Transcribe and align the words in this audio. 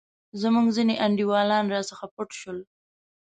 زموږ 0.41 0.65
ځیني 0.75 0.95
انډیوالان 1.05 1.65
راڅخه 1.73 2.07
پټ 2.15 2.29
شول. 2.39 2.59